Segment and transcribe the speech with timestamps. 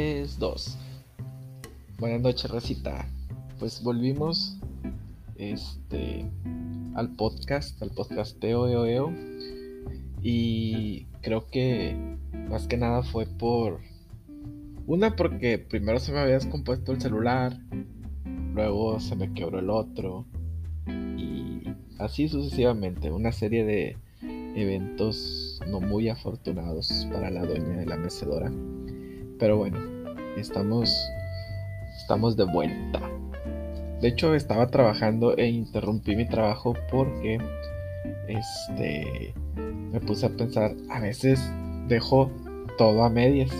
[0.00, 0.78] 3, 2.
[1.98, 3.06] Buenas noches, Recita.
[3.58, 4.56] Pues volvimos
[5.36, 6.24] este,
[6.94, 9.12] al podcast, al podcasteo eo, eo,
[10.22, 11.94] Y creo que
[12.48, 13.80] más que nada fue por.
[14.86, 17.58] Una, porque primero se me había descompuesto el celular,
[18.54, 20.24] luego se me quebró el otro,
[21.18, 21.62] y
[21.98, 23.10] así sucesivamente.
[23.10, 23.98] Una serie de
[24.56, 28.50] eventos no muy afortunados para la dueña de la mecedora.
[29.40, 29.78] Pero bueno,
[30.36, 30.94] estamos,
[31.96, 33.00] estamos de vuelta.
[34.02, 37.38] De hecho, estaba trabajando e interrumpí mi trabajo porque
[38.28, 39.34] este,
[39.90, 41.40] me puse a pensar, a veces
[41.88, 42.30] dejo
[42.76, 43.50] todo a medias.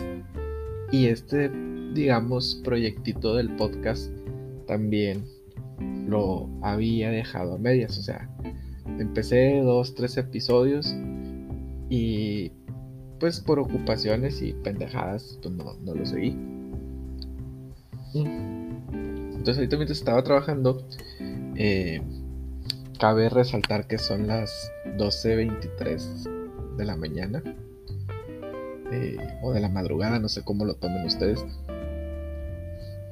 [0.93, 1.51] Y este,
[1.95, 4.12] digamos, proyectito del podcast
[4.66, 5.24] también
[6.07, 7.99] lo había dejado a medias.
[7.99, 8.29] O sea,
[8.99, 10.95] empecé dos, tres episodios
[11.88, 12.52] y
[13.20, 16.37] pues por ocupaciones y pendejadas pues no, no lo seguí.
[18.15, 20.85] Entonces ahorita mientras estaba trabajando,
[21.54, 22.02] eh,
[22.99, 27.43] cabe resaltar que son las 12.23 de la mañana.
[28.93, 31.45] Eh, o de la madrugada, no sé cómo lo tomen ustedes.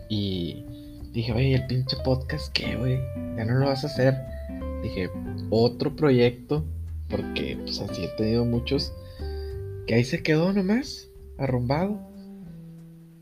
[0.09, 0.65] Y
[1.12, 2.98] dije, oye, el pinche podcast, ¿qué, güey?
[3.37, 4.17] Ya no lo vas a hacer.
[4.83, 5.09] Dije,
[5.50, 6.65] otro proyecto,
[7.09, 8.93] porque pues así he tenido muchos,
[9.89, 11.08] que ahí se quedó nomás,
[11.39, 11.98] arrumbado.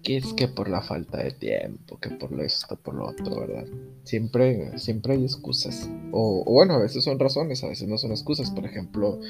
[0.03, 3.41] Que es que por la falta de tiempo, que por lo esto, por lo otro,
[3.41, 3.67] ¿verdad?
[4.03, 5.89] Siempre, siempre hay excusas.
[6.12, 8.50] O, bueno, a veces son razones, a veces no son excusas.
[8.50, 9.20] Por ejemplo,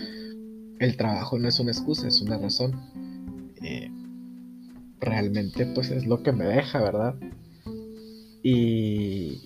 [0.79, 2.75] el trabajo no es una excusa, es una razón.
[3.63, 3.91] Eh,
[5.01, 7.17] realmente pues es lo que me deja, ¿verdad?
[8.43, 9.43] Y,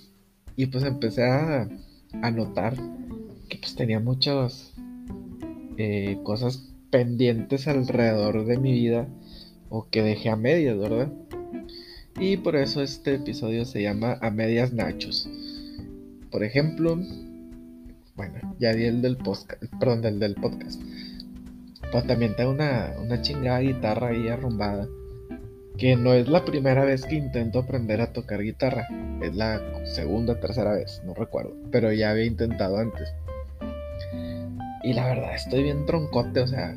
[0.57, 1.69] y pues empecé a,
[2.23, 2.77] a notar
[3.49, 4.73] que pues tenía muchas
[5.77, 9.09] eh, cosas pendientes alrededor de mi vida
[9.69, 11.13] o que dejé a medias, ¿verdad?
[12.19, 15.29] Y por eso este episodio se llama A medias nachos.
[16.31, 16.99] Por ejemplo,
[18.15, 20.81] bueno, ya di el del podcast, perdón, del, del podcast.
[21.91, 24.87] Pero también tengo una, una chingada guitarra ahí arrumbada.
[25.79, 28.87] Que no es la primera vez que intento aprender a tocar guitarra.
[29.23, 31.57] Es la segunda, tercera vez, no recuerdo.
[31.71, 33.09] Pero ya había intentado antes.
[34.83, 36.77] Y la verdad, estoy bien troncote, o sea,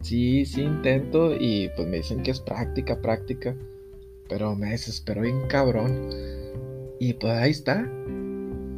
[0.00, 3.56] sí, sí intento y pues me dicen que es práctica, práctica,
[4.28, 6.10] pero me desespero bien cabrón.
[6.98, 7.88] Y pues ahí está.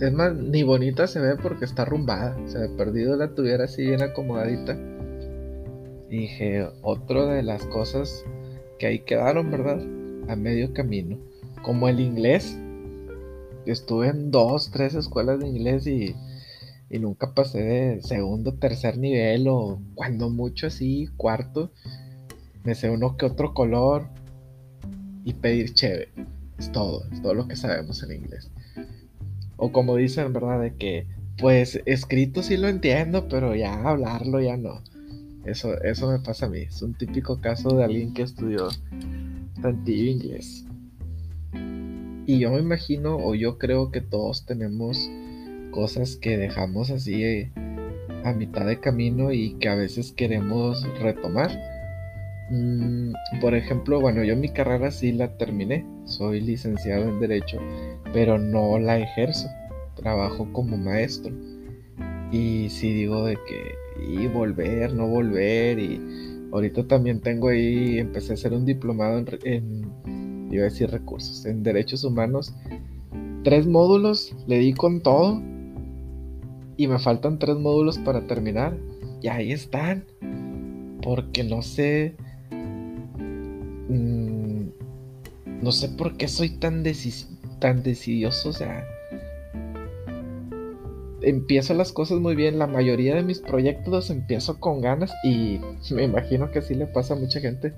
[0.01, 2.37] Es más, ni bonita se ve porque está arrumbada.
[2.47, 4.79] Se me perdido la tuviera así bien acomodadita.
[6.09, 8.25] Y dije, otro de las cosas
[8.79, 9.81] que ahí quedaron, ¿verdad?
[10.29, 11.19] A medio camino.
[11.63, 12.57] Como el inglés.
[13.67, 16.15] Estuve en dos, tres escuelas de inglés y
[16.91, 21.71] y nunca pasé de segundo, tercer nivel o cuando mucho así, cuarto.
[22.65, 24.09] Me sé uno que otro color
[25.25, 26.09] y pedir chévere.
[26.59, 28.51] Es todo, es todo lo que sabemos en inglés.
[29.57, 30.61] O como dicen, ¿verdad?
[30.61, 31.07] De que,
[31.37, 34.83] pues escrito sí lo entiendo, pero ya hablarlo ya no.
[35.45, 36.61] Eso, eso me pasa a mí.
[36.61, 38.69] Es un típico caso de alguien que estudió
[39.61, 40.65] tantillo inglés.
[42.27, 45.09] Y yo me imagino, o yo creo que todos tenemos
[45.79, 47.53] cosas que dejamos así eh,
[48.25, 51.53] a mitad de camino y que a veces queremos retomar.
[52.51, 57.61] Mm, por ejemplo, bueno, yo mi carrera sí la terminé, soy licenciado en Derecho,
[58.13, 59.47] pero no la ejerzo,
[59.95, 61.33] trabajo como maestro.
[62.33, 66.01] Y si digo de que, y volver, no volver, y
[66.51, 71.47] ahorita también tengo ahí, empecé a hacer un diplomado en, en iba a decir recursos,
[71.47, 72.53] en Derechos Humanos.
[73.45, 75.41] Tres módulos, le di con todo,
[76.79, 78.79] y me faltan tres módulos para terminar.
[79.21, 80.05] Y ahí están.
[81.03, 82.15] Porque no sé.
[83.89, 84.69] Mm,
[85.61, 86.85] no sé por qué soy tan,
[87.59, 88.51] tan decidioso.
[88.51, 88.87] O sea.
[91.21, 92.61] Empiezo las cosas muy bien.
[92.61, 95.13] La mayoría de mis proyectos los empiezo con ganas.
[95.25, 95.59] Y
[95.93, 97.75] me imagino que así le pasa a mucha gente.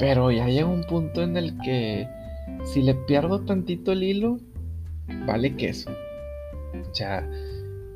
[0.00, 2.08] Pero ya llega un punto en el que
[2.64, 4.38] si le pierdo tantito el hilo,
[5.24, 5.90] vale queso.
[6.94, 7.28] Ya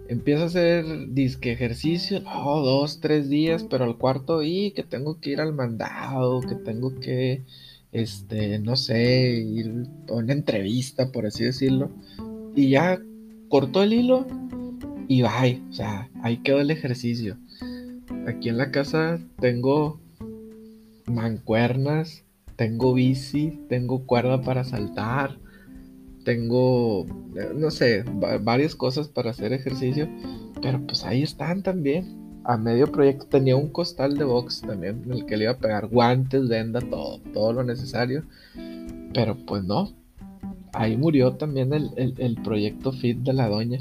[0.09, 5.21] empiezo a hacer disque ejercicio, no, dos, tres días, pero al cuarto, y que tengo
[5.21, 7.43] que ir al mandado, que tengo que,
[7.93, 11.91] este, no sé, ir a una entrevista, por así decirlo.
[12.55, 13.01] Y ya
[13.49, 14.27] cortó el hilo
[15.09, 15.63] y bye.
[15.71, 17.37] O sea, ahí quedó el ejercicio.
[18.27, 20.01] Aquí en la casa tengo
[21.07, 22.25] mancuernas,
[22.57, 25.39] tengo bici, tengo cuerda para saltar,
[26.25, 27.07] tengo,
[27.55, 28.05] no sé,
[28.41, 30.09] varias cosas para hacer ejercicio,
[30.61, 32.21] pero pues ahí están también.
[32.45, 33.27] a medio proyecto.
[33.27, 36.81] Tenía un costal de box también en el que le iba a pegar guantes, venda,
[36.81, 38.25] todo, todo lo necesario.
[39.15, 39.93] Pero pues no.
[40.73, 43.79] Ahí murió también el, el proyecto Fit de la doña.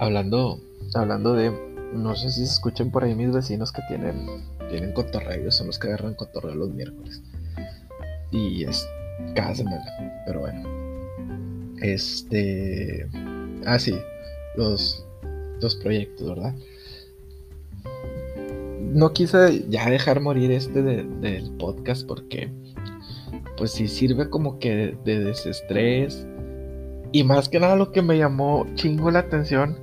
[0.00, 0.60] Hablando,
[0.94, 1.52] hablando de,
[1.94, 4.26] no sé si se escuchan por ahí mis vecinos que tienen,
[4.68, 7.22] tienen cotorreo, son los que agarran cotorreo los miércoles.
[8.30, 8.86] Y es
[9.54, 9.84] semana,
[10.26, 10.62] pero bueno.
[11.80, 13.06] Este,
[13.66, 13.94] ah sí,
[14.56, 15.06] los,
[15.60, 16.54] los proyectos, ¿verdad?
[18.80, 22.50] No quise ya dejar morir este del podcast porque
[23.56, 26.26] pues sí sirve como que de desestrés.
[27.12, 29.76] Y más que nada lo que me llamó chingo la atención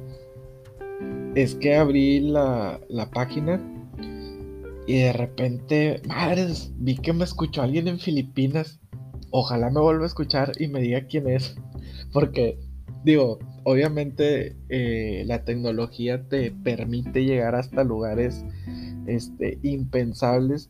[1.36, 2.80] es que abrí la,
[3.14, 3.62] página
[4.88, 8.80] y de repente, madres, vi que me escuchó alguien en Filipinas.
[9.38, 11.58] Ojalá me vuelva a escuchar y me diga quién es.
[12.14, 12.58] Porque,
[13.04, 18.46] digo, obviamente eh, la tecnología te permite llegar hasta lugares
[19.08, 20.70] este, impensables.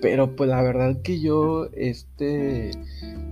[0.00, 2.70] Pero pues la verdad que yo, este,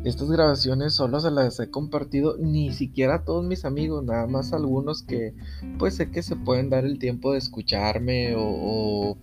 [0.02, 4.52] estas grabaciones solo se las he compartido ni siquiera a todos mis amigos, nada más
[4.52, 5.32] algunos que
[5.79, 9.17] pues sé que se pueden dar el tiempo de escucharme o, o,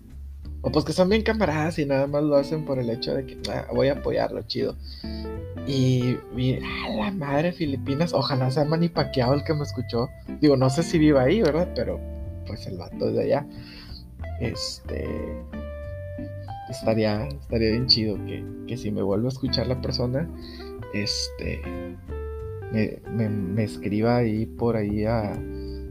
[0.62, 3.38] pues que son bien camaradas y nada más lo hacen por el hecho de que
[3.52, 4.76] ah, voy a apoyarlo, chido.
[5.68, 6.16] Y,
[6.56, 10.08] a la madre Filipinas, ojalá sea manipaqueado el que me escuchó.
[10.40, 11.70] Digo, no sé si viva ahí, ¿verdad?
[11.76, 12.00] Pero
[12.46, 13.46] pues el vato es de allá.
[14.40, 15.08] Este
[16.70, 20.30] estaría, estaría bien chido que, que si me vuelvo a escuchar la persona,
[20.94, 21.62] este,
[22.72, 25.34] me, escriba ahí por ahí a,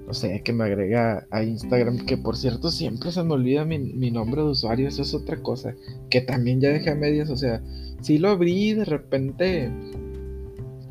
[0.07, 4.11] no sé, que me agrega a Instagram, que por cierto siempre se me olvida mi,
[4.11, 5.75] nombre de usuario, eso es otra cosa,
[6.11, 7.61] que también ya dejé a medias, o sea,
[8.01, 9.71] si lo abrí de repente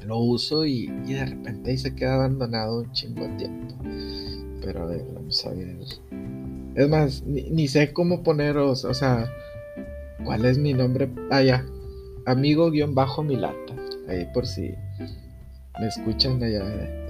[0.06, 3.76] lo uso y, de repente ahí se queda abandonado un chingo de tiempo.
[4.62, 5.78] Pero a ver, vamos a ver.
[6.76, 9.32] Es más, ni, sé cómo poneros, o sea,
[10.24, 11.10] ¿cuál es mi nombre?
[11.32, 11.66] Ah, ya,
[12.26, 13.76] amigo-milata.
[14.08, 14.76] Ahí por si
[15.80, 16.64] me escuchan allá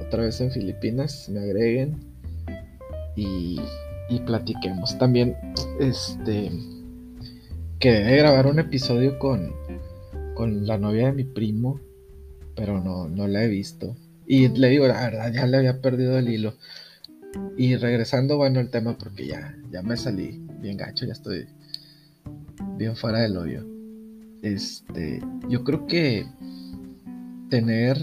[0.05, 1.95] otra vez en Filipinas, me agreguen
[3.15, 3.59] y,
[4.09, 4.97] y platiquemos.
[4.97, 5.35] También,
[5.79, 6.51] este,
[7.79, 9.53] quedé grabar un episodio con,
[10.33, 11.79] con la novia de mi primo,
[12.55, 13.95] pero no, no la he visto.
[14.27, 16.55] Y le digo, la verdad, ya le había perdido el hilo.
[17.57, 21.45] Y regresando, bueno, el tema, porque ya, ya me salí bien gacho, ya estoy
[22.77, 23.65] bien fuera del hoyo.
[24.41, 26.25] Este, yo creo que
[27.49, 27.97] tener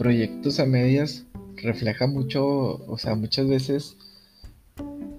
[0.00, 1.26] proyectos a medias
[1.56, 3.98] refleja mucho, o sea, muchas veces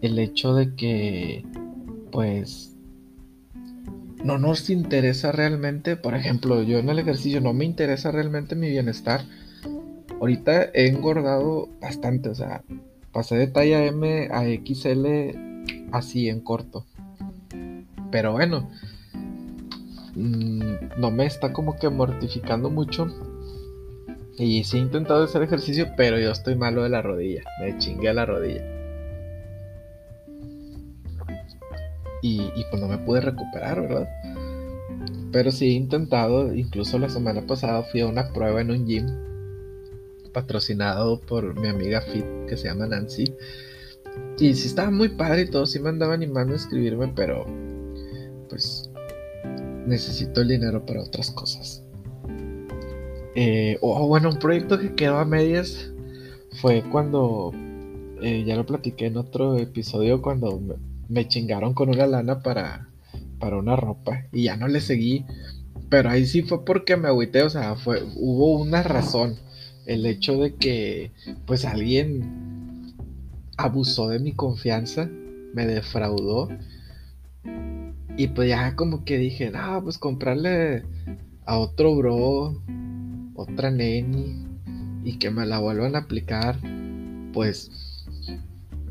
[0.02, 1.46] el hecho de que,
[2.12, 2.76] pues,
[4.24, 8.72] no nos interesa realmente, por ejemplo, yo en el ejercicio no me interesa realmente mi
[8.72, 9.22] bienestar.
[10.20, 12.64] Ahorita he engordado bastante, o sea,
[13.12, 15.06] pasé de talla M a XL
[15.92, 16.88] así en corto.
[18.10, 18.68] Pero bueno,
[20.16, 23.31] mm, no me está como que mortificando mucho
[24.38, 27.44] y sí he intentado hacer ejercicio, pero yo estoy malo de la rodilla.
[27.60, 28.64] Me chingué la rodilla.
[32.24, 34.08] Y, pues no me pude recuperar, ¿verdad?
[35.32, 39.08] Pero sí he intentado, incluso la semana pasada fui a una prueba en un gym
[40.32, 43.34] patrocinado por mi amiga Fit que se llama Nancy.
[44.38, 47.46] Y sí estaba muy padre y todo, sí me andaba animando a inscribirme, pero
[48.50, 48.90] pues
[49.86, 51.84] necesito el dinero para otras cosas.
[53.36, 55.92] Eh, o bueno, un proyecto que quedó a medias
[56.60, 57.54] fue cuando,
[58.22, 60.62] eh, ya lo platiqué en otro episodio, cuando
[61.08, 62.90] me, chingaron con una lana para,
[63.40, 65.26] para una ropa y ya no le seguí.
[65.90, 69.36] Pero ahí sí fue porque me agüité, o sea, fue, hubo una razón.
[69.86, 71.12] El hecho de que
[71.46, 72.94] pues alguien
[73.58, 75.10] abusó de mi confianza,
[75.54, 76.50] me defraudó.
[78.18, 80.84] Y pues ya como que dije, no, pues comprarle
[81.46, 82.62] a otro bro
[83.42, 84.46] otra neni
[85.04, 86.58] y que me la vuelvan a aplicar,
[87.34, 88.06] pues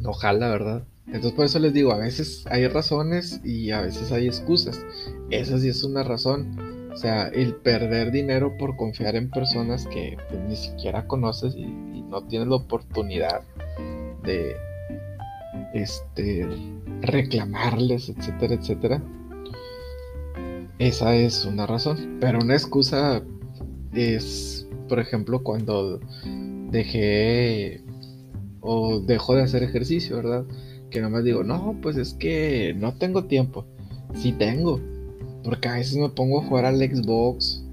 [0.05, 0.85] ojalá, ¿verdad?
[1.07, 4.85] Entonces por eso les digo, a veces hay razones y a veces hay excusas.
[5.31, 6.91] Esa sí es una razón.
[6.93, 11.67] O sea, el perder dinero por confiar en personas que pues, ni siquiera conoces y,
[12.11, 13.43] no tienes la oportunidad
[14.25, 14.57] de
[15.75, 16.45] este
[17.03, 19.01] reclamarles, etcétera, etcétera.
[20.81, 22.19] Esa es una razón.
[22.21, 23.23] Pero una excusa
[23.95, 26.01] es, por ejemplo, cuando
[26.71, 27.83] dejé
[28.61, 30.45] o dejo de hacer ejercicio, ¿verdad?
[30.91, 33.67] Que más digo, no, pues es que no tengo tiempo.
[34.15, 34.81] Sí tengo,
[35.45, 37.65] porque a veces me pongo a jugar al Xbox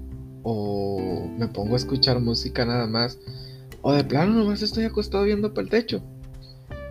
[0.42, 3.18] o me pongo a escuchar música nada más.
[3.82, 6.02] O de plano nomás estoy acostado viendo para el techo.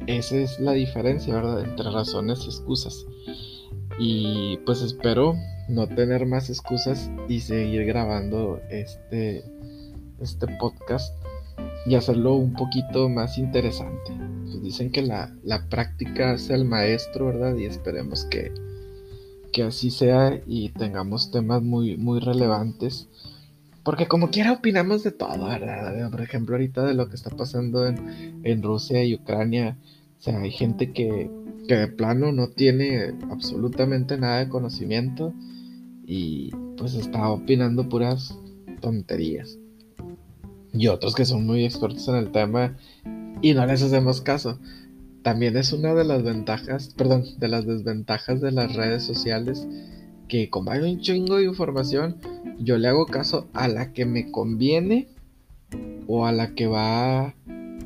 [0.05, 1.63] esa es la diferencia, ¿verdad?
[1.63, 3.05] Entre razones y excusas.
[3.99, 5.35] Y pues espero
[5.67, 9.43] no tener más excusas y seguir grabando este,
[10.19, 11.13] este podcast
[11.85, 14.11] y hacerlo un poquito más interesante.
[14.43, 15.33] Pues dicen que la,
[15.69, 17.55] práctica hace el maestro, ¿verdad?
[17.55, 18.51] Y esperemos que,
[19.51, 23.07] que así sea y tengamos temas muy, muy relevantes.
[23.83, 26.11] Porque como quiera opinamos de todo, ¿verdad?
[26.11, 29.77] Por ejemplo, ahorita de lo que está pasando en Rusia y Ucrania.
[30.19, 31.29] O sea, hay gente que,
[31.67, 35.33] que de plano no tiene absolutamente nada de conocimiento
[36.05, 38.37] y pues está opinando puras
[38.81, 39.57] tonterías.
[40.73, 42.77] Y otros que son muy expertos en el tema
[43.41, 44.59] y no les hacemos caso.
[45.23, 49.67] También es una de las ventajas, perdón, de las desventajas de las redes sociales
[50.27, 52.17] que como hay un chingo de información,
[52.59, 55.07] yo le hago caso a la que me conviene
[56.07, 57.33] o a la que va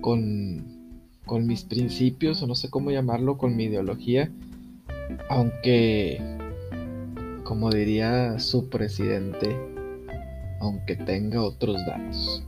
[0.02, 0.71] con,
[1.32, 4.30] con mis principios o no sé cómo llamarlo, con mi ideología.
[5.30, 6.22] Aunque
[7.46, 9.58] como diría su presidente,
[10.60, 12.44] aunque tenga otros datos.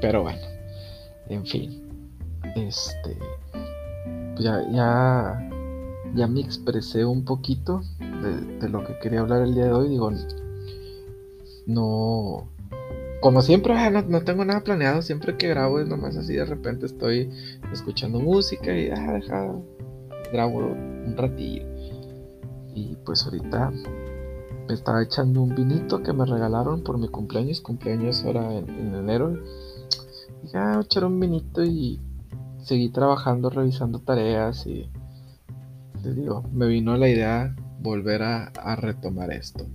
[0.00, 0.40] Pero bueno,
[1.28, 1.80] en fin,
[2.56, 3.16] este,
[4.40, 5.50] ya, ya,
[6.16, 7.82] ya me expresé un poquito
[8.60, 9.90] de, lo que quería hablar el día de hoy.
[9.90, 10.10] Digo,
[11.68, 12.48] no,
[13.20, 15.02] como siempre, ah, no, tengo nada planeado.
[15.02, 16.34] Siempre que grabo es nomás así.
[16.34, 17.30] De repente estoy
[17.72, 19.52] escuchando música y ah, deja,
[20.32, 21.66] grabo un ratillo.
[22.74, 23.72] Y pues ahorita
[24.68, 29.36] me estaba echando un vinito que me regalaron por mi cumpleaños, cumpleaños ahora en, enero.
[30.44, 32.00] Y ya echar un vinito y
[32.62, 34.88] seguí trabajando, revisando tareas y
[36.04, 39.66] les digo, me vino la idea volver a retomar esto.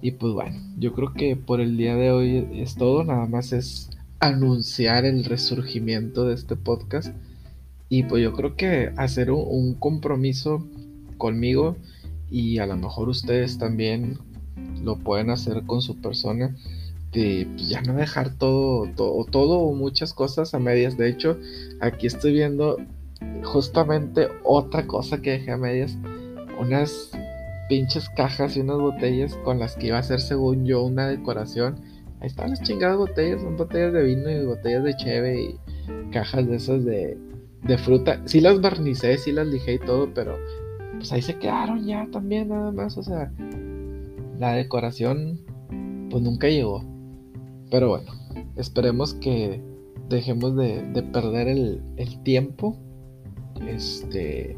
[0.00, 3.52] Y pues bueno, yo creo que por el día de hoy es todo, nada más
[3.52, 3.90] es
[4.20, 7.14] anunciar el resurgimiento de este podcast.
[7.88, 10.64] Y pues yo creo que hacer un compromiso
[11.16, 11.76] conmigo
[12.30, 14.18] y a lo mejor ustedes también
[14.82, 16.54] lo pueden hacer con su persona
[17.12, 20.96] de pues, ya no dejar todo, todo, todo o muchas cosas a medias.
[20.96, 21.38] De hecho,
[21.80, 22.78] aquí estoy viendo
[23.44, 25.96] justamente otra cosa que dejé a medias.
[26.60, 27.10] Unas
[27.68, 31.76] pinches cajas y unas botellas con las que iba a hacer según yo una decoración.
[32.20, 36.46] Ahí están las chingadas botellas, son botellas de vino y botellas de cheve y cajas
[36.46, 37.16] de esas de,
[37.62, 38.20] de fruta.
[38.24, 40.36] Sí las barnicé, sí las lijé y todo, pero
[40.96, 43.30] pues ahí se quedaron ya también nada más, o sea,
[44.38, 45.40] la decoración
[46.10, 46.82] pues nunca llegó.
[47.70, 48.12] Pero bueno,
[48.56, 49.60] esperemos que
[50.08, 52.76] dejemos de, perder el, el, tiempo
[53.66, 54.56] este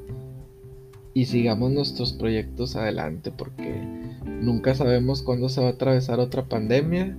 [1.12, 3.82] y sigamos nuestros proyectos adelante porque
[4.24, 7.16] nunca sabemos cuándo se va a atravesar otra pandemia,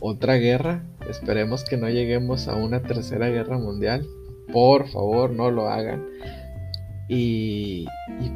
[0.00, 0.84] otra guerra.
[1.08, 4.06] Esperemos que no lleguemos a una tercera guerra mundial.
[4.52, 6.06] Por favor, no lo hagan.
[7.12, 7.86] Y,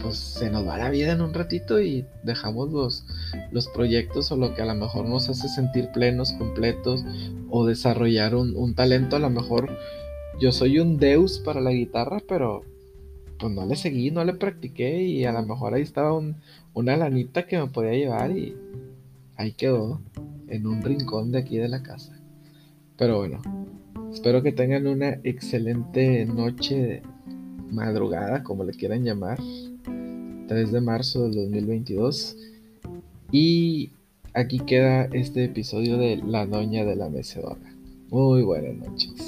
[0.00, 3.06] pues se nos va la vida en un ratito y dejamos los,
[3.52, 7.04] los proyectos o lo que a lo mejor nos hace sentir plenos, completos
[7.50, 9.14] o desarrollar un, talento.
[9.14, 9.70] A lo mejor
[10.40, 12.64] yo soy un deus para la guitarra, pero
[13.44, 16.18] pues no le seguí, no le practiqué y a lo mejor ahí estaba
[16.72, 18.56] una lanita que me podía llevar y
[19.36, 20.00] ahí quedó
[20.48, 22.18] en un rincón de aquí de la casa.
[22.96, 23.42] Pero bueno,
[24.14, 27.02] espero que tengan una excelente noche
[27.70, 29.38] madrugada, como le quieran llamar,
[30.48, 32.38] 3 de marzo del 2022.
[33.30, 33.90] Y
[34.32, 37.74] aquí queda este episodio de La Doña de la Mecedora.
[38.08, 39.23] Muy buenas noches.